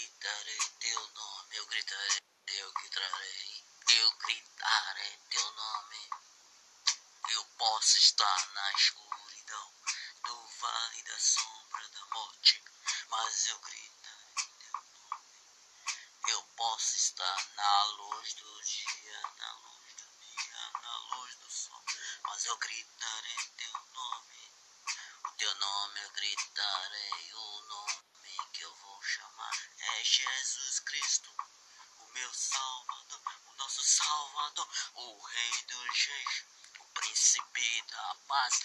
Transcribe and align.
gritarei 0.00 0.58
teu 0.78 1.08
nome, 1.08 1.56
eu 1.56 1.66
gritarei, 1.66 2.18
eu 2.46 2.72
gritarei, 2.72 3.64
eu 3.90 4.10
gritarei 4.12 5.18
teu 5.28 5.52
nome. 5.52 6.10
Eu 7.28 7.44
posso 7.58 7.98
estar 7.98 8.48
na 8.54 8.72
escuridão, 8.72 9.74
no 10.24 10.48
vale 10.58 11.02
da 11.02 11.18
sombra 11.18 11.88
da 11.90 12.04
morte, 12.14 12.62
mas 13.08 13.46
eu 13.48 13.58
gritarei 13.58 14.34
teu 14.58 14.72
nome. 14.72 15.20
Eu 16.28 16.42
posso 16.56 16.96
estar 16.96 17.48
na 17.56 17.84
luz 17.84 18.34
do 18.34 18.62
dia, 18.62 19.20
na 19.36 19.52
luz 19.52 19.94
do 19.96 20.08
dia, 20.18 20.70
na 20.80 20.98
luz 21.14 21.34
do 21.36 21.50
sol. 21.50 21.89
O 34.50 35.18
Rei 35.22 35.62
dos 35.62 36.06
Reis 36.06 36.44
príncipe 36.94 37.82
da 37.82 38.16
paz 38.26 38.60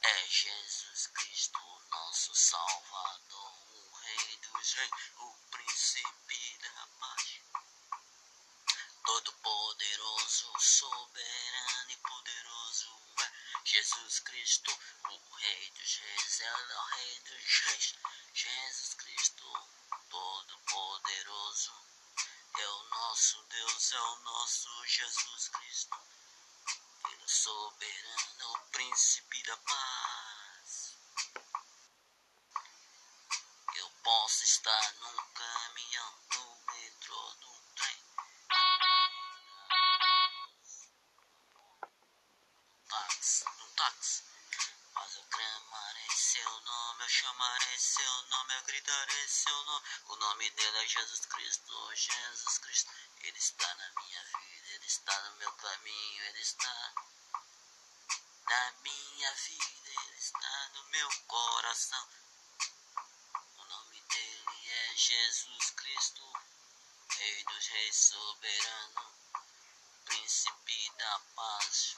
é 0.00 0.26
Jesus 0.26 1.06
Cristo, 1.08 1.60
nosso 1.90 2.34
Salvador, 2.34 3.52
o 3.74 3.96
Rei 3.96 4.36
dos 4.38 4.72
Reis, 4.72 4.90
o 5.18 5.34
príncipe 5.50 6.58
da 6.60 6.86
paz. 6.98 7.40
Todo 9.04 9.32
poderoso, 9.34 10.52
soberano 10.60 11.90
e 11.90 11.96
poderoso 11.98 12.98
é 13.18 13.32
Jesus 13.64 14.20
Cristo, 14.20 14.70
o 15.10 15.34
Rei 15.34 15.70
dos 15.72 15.96
Reis, 15.98 16.40
é 16.40 16.52
o 16.52 16.84
Rei 16.84 17.20
dos 17.20 17.60
Reis. 17.66 17.94
Jesus 18.32 18.94
Cristo, 18.94 19.68
todo 20.08 20.58
poderoso, 20.60 21.74
é 22.58 22.68
o 22.68 22.84
nosso 23.86 23.92
Deus, 23.92 23.92
é 23.92 24.00
o 24.00 24.16
nosso 24.24 24.86
Jesus 24.86 25.48
Cristo 25.48 25.96
soberano 27.26 28.68
príncipe 28.72 29.42
da 29.44 29.56
paz. 29.58 30.96
Eu 33.76 33.90
posso 34.02 34.44
estar 34.44 34.94
num 35.00 35.16
caminhão, 35.34 36.12
no 36.32 36.72
metrô, 36.72 37.34
no 37.40 37.60
trem, 37.74 38.04
táxi, 42.88 43.44
no 43.44 43.66
táxi. 43.76 44.35
Mas 44.96 45.16
eu 45.16 45.24
clamarei 45.24 46.10
seu 46.10 46.60
nome, 46.60 47.04
eu 47.04 47.08
chamarei 47.08 47.78
seu 47.78 48.22
nome, 48.22 48.54
eu 48.54 48.62
gritarei 48.64 49.28
seu 49.28 49.64
nome. 49.64 49.86
O 50.08 50.16
nome 50.16 50.50
dele 50.50 50.78
é 50.78 50.86
Jesus 50.88 51.26
Cristo, 51.26 51.94
Jesus 51.94 52.58
Cristo. 52.58 52.90
Ele 53.20 53.38
está 53.38 53.74
na 53.74 54.02
minha 54.02 54.24
vida, 54.24 54.68
ele 54.74 54.86
está 54.86 55.20
no 55.30 55.36
meu 55.36 55.52
caminho, 55.52 56.24
ele 56.24 56.40
está 56.40 56.94
na 58.48 58.72
minha 58.82 59.34
vida, 59.34 59.90
Ele 60.06 60.18
está 60.18 60.68
no 60.74 60.84
meu 60.84 61.08
coração. 61.26 62.08
O 63.58 63.64
nome 63.64 64.00
dele 64.02 64.68
é 64.68 64.96
Jesus 64.96 65.70
Cristo, 65.70 66.22
Rei 67.10 67.44
dos 67.44 67.66
Reis 67.66 67.96
soberano, 67.96 69.12
Príncipe 70.04 70.92
da 70.96 71.18
paz. 71.34 71.94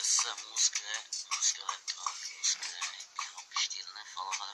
Burası 0.00 0.28
Muska, 0.50 0.84
Muska'dan 1.36 2.14
Muska'ya 2.38 2.80
kalmıştığını 3.16 4.04
falan 4.14 4.49